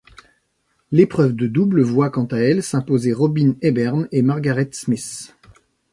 L'épreuve 0.91 1.33
de 1.35 1.45
double 1.45 1.83
voit 1.83 2.09
quant 2.09 2.25
à 2.31 2.37
elle 2.37 2.63
s'imposer 2.63 3.13
Robyn 3.13 3.53
Ebbern 3.61 4.07
et 4.11 4.23
Margaret 4.23 4.67
Smith. 4.71 5.35